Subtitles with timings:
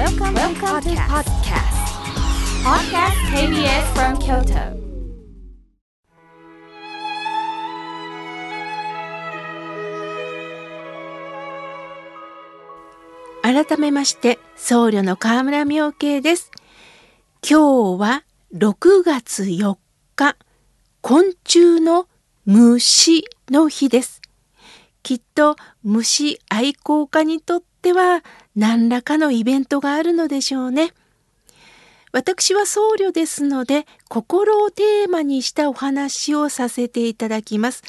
[0.00, 1.76] Welcome, Welcome to podcast.
[2.64, 4.80] Podcast KBS from Kyoto.
[13.42, 16.50] 改めまして僧侶の河村明慶です
[17.46, 18.24] 今日は
[18.54, 19.76] 6月4
[20.16, 20.36] 日
[21.02, 22.06] 昆虫の
[22.46, 24.22] 虫の日です
[25.02, 28.22] きっと虫愛好家にとっては
[28.54, 30.92] 何らかのイベントがあるのでしょうね。
[32.12, 37.82] 私は僧侶ですので心をテーマにしたお話をさせていただきます。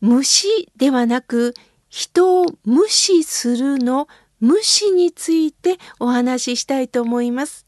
[0.00, 1.54] 虫ではなく
[1.88, 4.06] 人を無視するの
[4.40, 7.64] 無視についてお話ししたいと思います。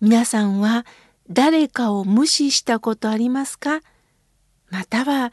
[0.00, 0.86] 皆さんは
[1.28, 3.80] 誰かを無視したことありますか？
[4.70, 5.30] または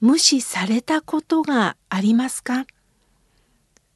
[0.00, 2.66] 無視されたことがありますか？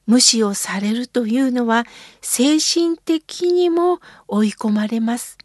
[0.06, 1.84] 無視をされるというのは
[2.20, 5.38] 精神的にも追い込まれます。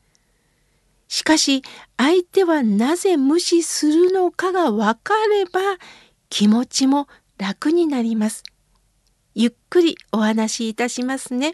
[1.07, 1.63] しかし
[1.95, 5.59] 相手はなぜ無視するのかが分かれば
[6.29, 8.43] 気持ちも楽になります。
[9.35, 11.53] ゆっくりお話しいたしますね。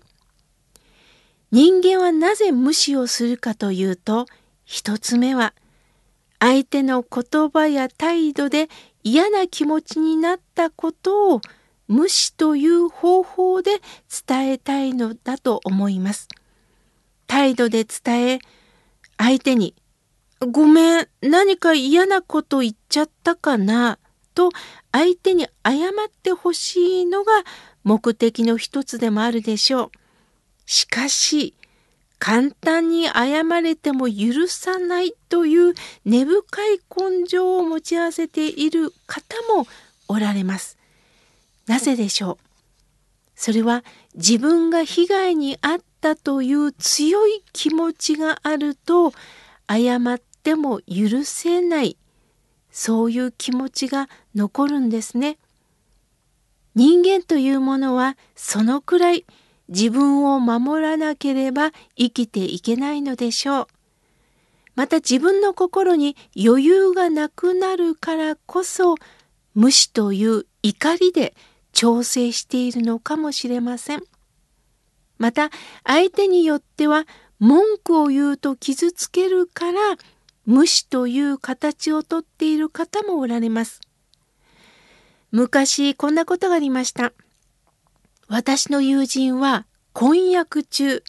[1.51, 4.25] 人間はなぜ無視をするかというと
[4.65, 5.53] 一つ目は
[6.39, 8.69] 相手の言葉や態度で
[9.03, 11.41] 嫌な気持ちになったことを
[11.87, 13.81] 無視という方法で
[14.27, 16.27] 伝えたいのだと思います。
[17.27, 18.39] 態度で伝え
[19.17, 19.75] 相手に
[20.39, 23.97] 「ごめん何か嫌なこと言っちゃったかな」
[24.35, 24.51] と
[24.91, 27.31] 相手に謝ってほしいのが
[27.83, 29.91] 目的の一つでもあるでしょう。
[30.65, 31.53] しかし、
[32.19, 35.73] 簡単に謝れても許さないという
[36.05, 39.67] 根深い根性を持ち合わせている方も
[40.07, 40.77] おられます。
[41.67, 42.37] なぜでしょう？
[43.35, 43.83] それは
[44.15, 49.13] 自分が被害に遭ったという強い気持ちがあると
[49.69, 51.97] 謝っても許せない
[52.71, 55.37] そういう気持ちが残るんですね。
[56.75, 59.25] 人間というものはそのくらい
[59.69, 63.67] 自分を守らなければ生きていけないのでしょう。
[64.75, 68.95] また自分の心に余裕がなくなるからこそ
[69.53, 71.35] 無視という怒りで
[71.73, 74.03] 調整しているのかもしれません。
[75.17, 75.49] また
[75.83, 77.05] 相手によっては
[77.39, 79.97] 文句を言うと傷つけるから
[80.45, 83.81] 無視という形をとっている方もおられます。
[85.31, 87.11] 昔こんなことがありました。
[88.27, 91.03] 私の友人は婚約中、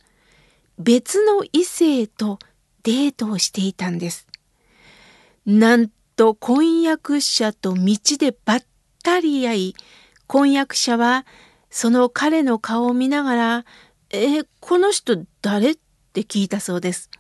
[0.79, 2.39] 別の異性と
[2.83, 4.27] デートをしていたんです。
[5.47, 8.63] なんと婚約者と道でばっ
[9.03, 9.77] たり会い、
[10.27, 11.27] 婚約者は
[11.71, 13.65] その彼の顔を見ながら
[14.11, 15.79] 「えこの人誰?」っ
[16.13, 17.11] て聞いたそうです。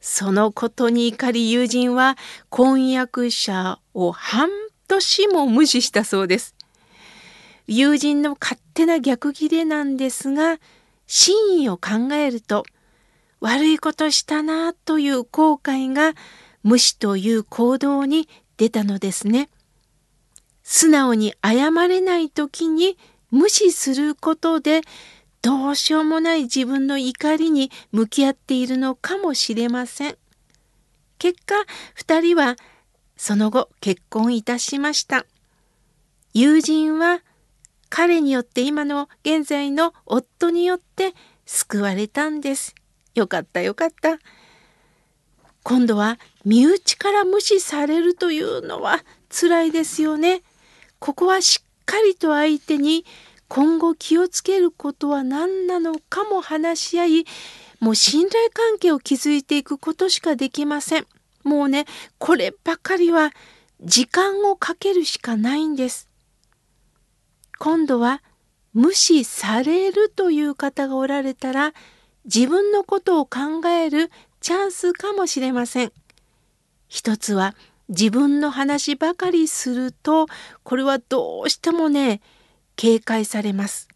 [0.00, 2.18] そのことに怒り友人は
[2.50, 4.50] 婚約者を半
[4.88, 6.54] 年も無視したそうです。
[7.66, 10.58] 友人の勝手な逆ギレなんですが
[11.06, 12.64] 真意を考えると
[13.40, 16.12] 悪いことしたなという後悔が
[16.62, 19.48] 無視という行動に出たのですね。
[20.64, 22.98] 素直に謝れない時に
[23.30, 24.80] 無視することで
[25.42, 30.16] どうしようもない自分の怒りに向き合っているのかもしれません。
[31.18, 31.54] 結果
[31.98, 32.56] 2人は
[33.16, 35.26] その後結婚いたしました。
[36.32, 37.20] 友人は
[37.90, 41.12] 彼によって今の現在の夫によって
[41.46, 42.74] 救われたんです。
[43.14, 44.18] よかったよかった。
[45.62, 50.42] 今度は身内から無視されるというのは辛いですよね。
[51.04, 53.04] ここはしっかりと相手に
[53.48, 57.24] 今後気をつけることは何なのかも話し合い
[57.78, 61.06] もう信頼関係を築いていくことしかできません。
[61.42, 61.84] もうね
[62.16, 63.32] こればかりは
[63.82, 66.08] 時間をかけるしかないんです。
[67.58, 68.22] 今度は
[68.72, 71.74] 無視されるという方がおられたら
[72.24, 74.10] 自分のことを考える
[74.40, 75.92] チャンスかもしれません。
[76.88, 77.54] 一つは
[77.88, 80.26] 自分の話ばかりすると
[80.62, 82.20] これはどうしてもね
[82.76, 83.88] 警戒されます。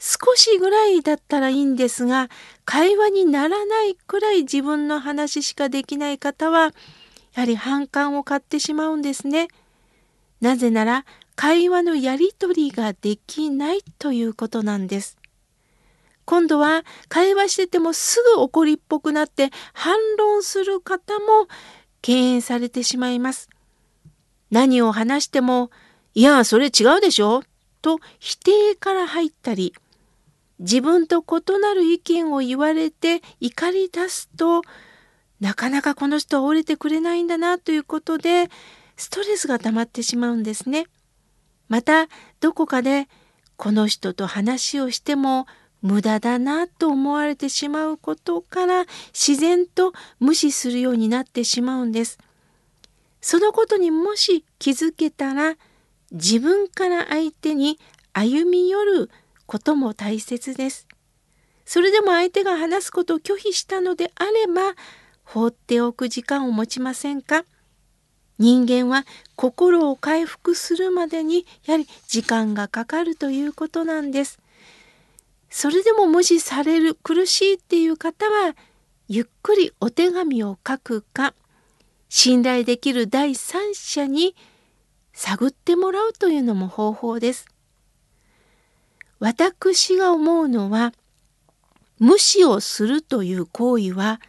[0.00, 2.28] 少しぐらいだったらいいんですが
[2.64, 6.72] 会話にならないくらい自分の話しかできない方は
[7.34, 9.48] やはり反感を買ってしまうんですね。
[10.40, 11.04] なぜなら
[11.34, 15.18] 会話のやり取りができないということなんです。
[16.24, 21.48] 今度は会話しててもすぐ怒りっぽくなって反論する方も
[22.02, 23.48] 敬遠されてしまいます。
[24.50, 25.70] 何を話しても、
[26.14, 27.42] いや、それ違うでしょ
[27.82, 29.74] と否定から入ったり、
[30.58, 34.62] 自分と異なる意見を言われて怒り出すと
[35.40, 38.50] なかなかこの人は折れてくれないんだなということで
[38.96, 40.86] ストレスが溜まってしまうんですね。
[41.68, 42.08] また
[42.40, 43.08] どこかで
[43.56, 45.46] この人と話をしても
[45.80, 52.18] 無駄だなと思われてしまうことから自然と無視するようになってしまうんです。
[53.20, 55.56] そのことにもし気づけたら
[56.10, 57.78] 自分から相手に
[58.12, 59.10] 歩み寄る
[59.46, 60.86] ことも大切です。
[61.64, 64.74] それでも相手が話すことを拒否したのであれば
[65.22, 67.44] 放っておく時間を持ちませんか？
[68.38, 69.04] 人間は
[69.36, 74.38] 心を回復するまでにやはり時間がかかるということなんです。
[75.50, 78.54] それでも無視される苦しいっていう方は
[79.08, 81.34] ゆっくりお手紙を書くか
[82.08, 84.34] 信頼できる第三者に
[85.12, 87.46] 探ってもらうというのも方法です。
[89.18, 90.92] 私が思うのは
[91.98, 94.20] 無視をするという行為は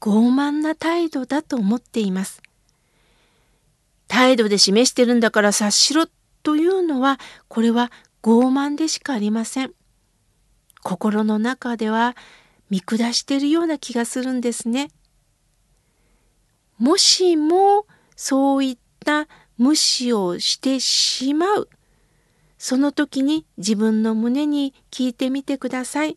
[0.00, 2.42] 傲慢な態度だと思っています。
[4.08, 6.06] 態度で示してるんだから察しろ
[6.42, 7.18] というのは
[7.48, 7.90] これは
[8.22, 9.72] 傲慢でしかありません。
[10.86, 12.14] 心の中では
[12.70, 14.90] 見下しているような気がするんですね。
[16.78, 19.26] もしもそういった
[19.58, 21.68] 無視をしてしまう
[22.56, 26.14] その時に自分の胸に聞いてみてください。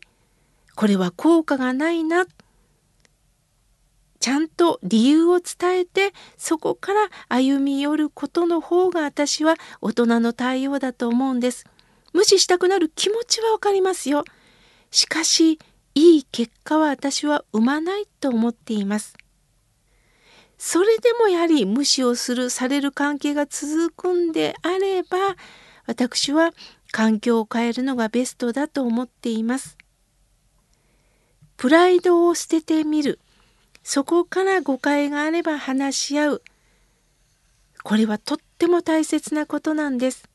[0.76, 2.26] これは効果がないな。
[4.20, 11.66] ちゃんと理由を伝えてそこから歩み寄ることの方が私は大人の対応だと思うんです。
[12.12, 14.22] 無視したくなる気持ちはわかりますよ。
[14.90, 15.58] しかし
[15.94, 19.16] いい結果は私は生まないと思っています。
[20.58, 25.36] それでもやはり無視をするされる関係が続くんであれば
[25.86, 26.52] 私は
[26.92, 29.78] 環境を変えるのがベストだと思っています。
[31.56, 33.18] プライドを捨ててみる。
[33.82, 36.42] そこから誤解があれば話し合う。
[37.82, 40.28] これはとっても大切なことなんです。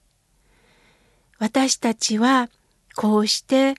[1.38, 2.50] 私たちは
[2.96, 3.76] こうして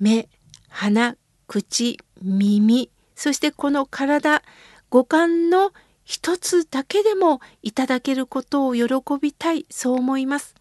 [0.00, 0.28] 目、
[0.68, 1.16] 鼻、
[1.46, 4.42] 口、耳、そしてこの体、
[4.90, 5.72] 五感の
[6.04, 8.86] 一つだけでもいただけることを喜
[9.20, 10.54] びたいそう思います。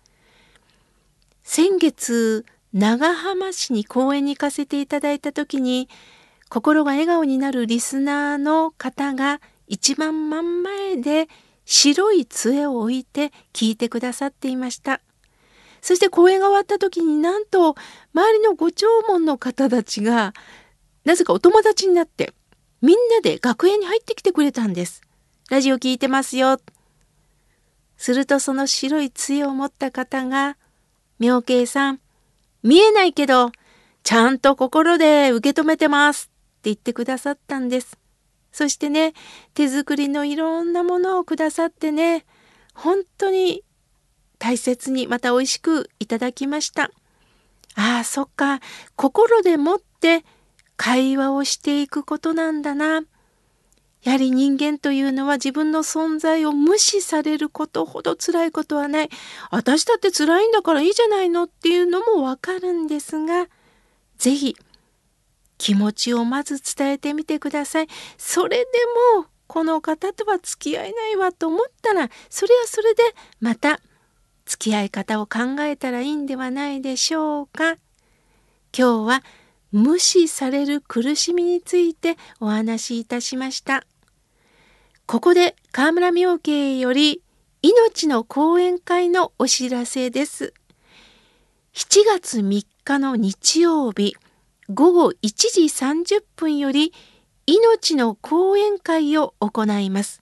[1.43, 5.87] 先月長浜市に公園に行かせていただいた時に
[6.49, 11.29] 心が笑顔になるリスナーの方が一番真ん前で
[11.65, 15.01] 白い杖を置いて聞いてくださっていました。
[15.81, 17.75] そして公演が終わった時になんと
[18.13, 20.33] 周りのご弔問の方たちが
[21.05, 22.33] なぜかお友達になって
[22.81, 25.01] みんなで学園に入ってきてくれたんです。
[25.49, 26.59] ラジオ聞いてますよ。
[27.97, 30.57] するとその白い杖を持った方が、
[31.17, 31.99] 妙慶さん、
[32.61, 33.51] 見えないけど、
[34.03, 36.33] ちゃんと心で受け止めてますって
[36.65, 37.97] 言ってくださったんです。
[38.51, 39.13] そしてね、
[39.55, 42.25] 手作りのいろんなものをくださってね、
[42.75, 43.63] 本当に
[44.39, 46.91] 大切にまた美味しくいただきました。
[47.75, 48.59] ああ、そっか、
[48.95, 50.25] 心でもって
[50.75, 53.03] 会話をしていくことなんだな。
[54.03, 59.09] やはり人間というのは自分の存在を無視されることほど辛いことはない。
[59.51, 63.47] 私だって辛いんだからいいじゃないのっていうのもわかるんですが、
[64.17, 64.55] 是非
[65.57, 67.87] 気持ちをまず伝えてみてください。
[68.17, 68.65] それで
[69.17, 73.03] もこの方とは付き合えないわと思ったら、それはそれで
[73.41, 73.79] また
[74.47, 77.73] 付き合い方を考えたらいいんではないでしょうか。
[78.75, 79.23] 今日は
[79.71, 83.85] 無視される苦しみについてお話しいたしました。
[85.05, 87.21] ここで河村明慶より
[87.61, 90.53] 命の講演会のお知らせです。
[91.73, 94.15] 7月3日の日曜日
[94.73, 96.93] 午後1時30分より
[97.45, 100.19] 命の講演会を行います。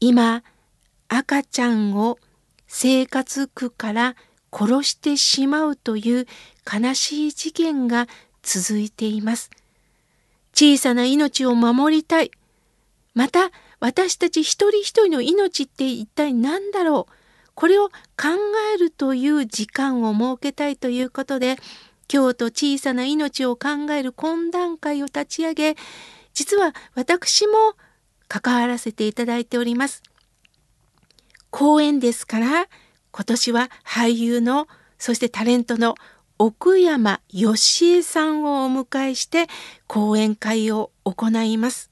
[0.00, 0.42] 今、
[1.08, 2.18] 赤ちゃんを
[2.66, 4.16] 生活苦から
[4.52, 6.26] 殺してしまうという
[6.70, 8.06] 悲しい事件が
[8.42, 9.50] 続いています。
[10.54, 12.30] 小さな命を守りたい。
[13.14, 17.12] また私たち一人一人の命って一体何だろう
[17.54, 17.94] これを考
[18.74, 21.56] えるという時間を設けたいということで
[22.08, 25.76] 京都小さな命を考える懇談会を立ち上げ
[26.34, 27.54] 実は私も
[28.28, 30.02] 関わらせていただいております。
[31.56, 32.68] 講演ですから
[33.12, 35.94] 今年は俳優のそしてタレントの
[36.36, 39.46] 奥山義恵さんをお迎えして
[39.86, 41.88] 講演会を行います。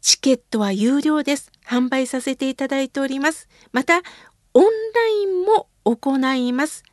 [0.00, 1.50] チケットは有料です。
[1.66, 3.48] 販売させていただいております。
[3.72, 4.00] また、
[4.54, 4.70] オンラ
[5.08, 6.84] インも行います。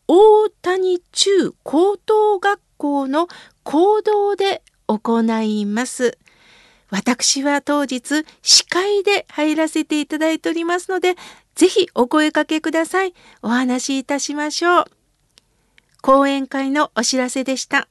[0.07, 3.27] 大谷中高等学校の
[3.63, 6.17] 講堂で行います。
[6.89, 11.15] 私は当日司会で入らせていただいておりますので、
[11.55, 13.13] ぜひお声かけください。
[13.41, 15.00] お話しいたしましょう。
[16.01, 17.88] 講演会のお知らせでした。